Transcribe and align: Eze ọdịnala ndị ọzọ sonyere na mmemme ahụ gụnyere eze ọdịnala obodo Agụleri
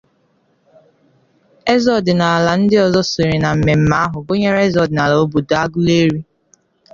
Eze 1.73 1.89
ọdịnala 1.97 2.51
ndị 2.59 2.75
ọzọ 2.85 3.01
sonyere 3.11 3.37
na 3.43 3.49
mmemme 3.55 3.95
ahụ 4.03 4.17
gụnyere 4.27 4.59
eze 4.67 4.79
ọdịnala 4.85 5.13
obodo 5.23 5.55
Agụleri 5.63 6.19